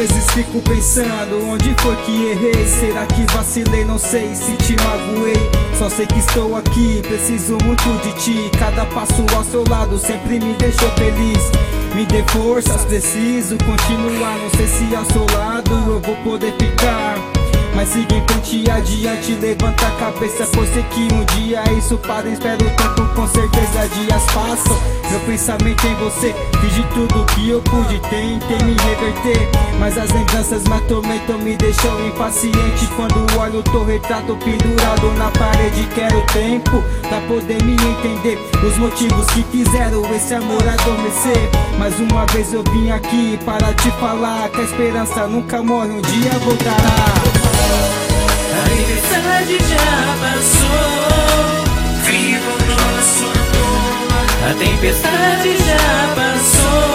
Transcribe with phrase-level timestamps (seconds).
[0.00, 2.66] vezes fico pensando onde foi que errei?
[2.66, 3.84] Será que vacilei?
[3.84, 5.36] Não sei se te magoei.
[5.78, 8.50] Só sei que estou aqui, preciso muito de ti.
[8.58, 11.50] Cada passo ao seu lado sempre me deixou feliz.
[11.94, 14.38] Me dê forças, preciso continuar.
[14.38, 17.18] Não sei se ao seu lado eu vou poder ficar
[17.80, 22.28] mas siga em frente adiante, levanta a cabeça Pois sei que um dia isso para
[22.28, 24.78] Espero o tempo, com certeza dias passam.
[25.10, 29.48] Meu pensamento em você Fiz de tudo que eu pude, tentei me reverter.
[29.78, 32.86] Mas as lembranças me atormentam, me deixam impaciente.
[32.96, 38.38] Quando olho teu retrato pendurado na parede Quero tempo pra poder me entender.
[38.62, 41.48] Os motivos que fizeram esse amor adormecer.
[41.78, 46.02] Mais uma vez eu vim aqui para te falar Que a esperança nunca morre, um
[46.02, 47.69] dia voltará
[48.52, 49.90] a tempestade já
[50.20, 50.90] passou.
[52.04, 54.50] Viva o nosso amor.
[54.50, 56.90] A tempestade já passou.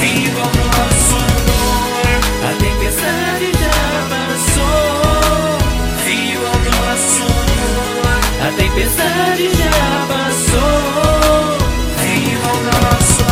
[0.00, 2.18] Viva o nosso amor.
[2.42, 3.80] A tempestade já
[4.12, 5.58] passou.
[6.04, 8.20] Viva o nosso amor.
[8.40, 11.58] A tempestade já passou.
[11.98, 13.23] Viva o nosso.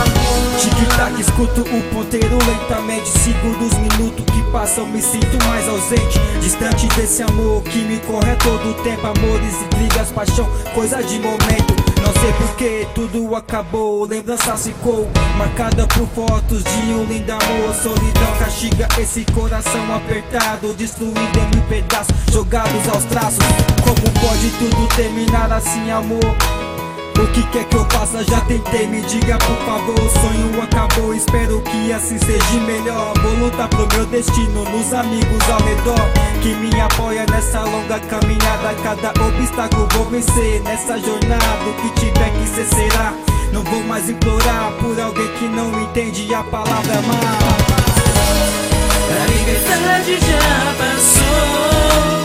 [0.62, 3.08] Tic-tac, escuto o ponteiro lentamente.
[3.08, 6.20] Segundos, minutos que passam, me sinto mais ausente.
[6.40, 9.04] Distante desse amor que me corre a todo tempo.
[9.04, 11.74] Amores, intrigas, paixão, coisa de momento.
[12.00, 14.06] Não sei porquê, tudo acabou.
[14.06, 17.74] Lembrança ficou marcada por fotos de um lindo amor.
[17.74, 23.44] Solidão castiga esse coração apertado, destruído em mil pedaços, jogados aos traços.
[23.82, 26.71] Como pode tudo terminar assim, amor?
[27.20, 29.98] O que quer que eu faça, já tentei, me diga por favor.
[29.98, 32.42] O sonho acabou, espero que assim seja.
[32.66, 36.10] Melhor Vou lutar pro meu destino, nos amigos ao redor.
[36.42, 40.60] Que me apoia nessa longa caminhada Cada obstáculo vou vencer.
[40.62, 43.14] Nessa jornada O que tiver que ser será.
[43.52, 47.18] Não vou mais implorar por alguém que não entende a palavra amar
[49.20, 52.21] A liberdade já passou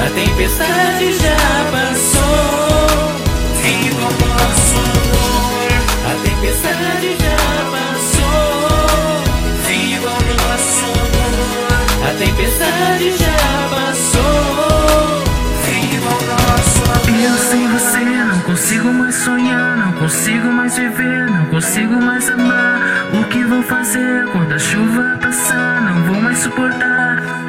[0.00, 1.36] A tempestade já
[1.70, 3.00] passou
[3.62, 5.68] Viva o nosso amor
[6.06, 7.38] A tempestade já
[7.70, 9.22] passou
[9.66, 15.22] Viva o nosso amor A tempestade já passou
[15.66, 18.00] Viva o nosso amor Eu sem você
[18.30, 23.06] não consigo mais sonhar, não consigo mais viver, não consigo mais amar.
[23.12, 25.82] O que vou fazer quando a chuva passar?
[25.82, 27.39] Não vou mais suportar.